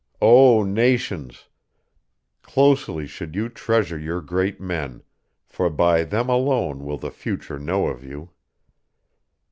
O 0.23 0.63
nations! 0.63 1.47
closely 2.41 3.05
should 3.05 3.35
you 3.35 3.49
treasure 3.49 3.99
your 3.99 4.19
great 4.19 4.59
men, 4.59 5.03
for 5.45 5.69
by 5.69 6.03
them 6.03 6.27
alone 6.27 6.83
will 6.83 6.97
the 6.97 7.11
future 7.11 7.59
know 7.59 7.85
of 7.85 8.03
you. 8.03 8.31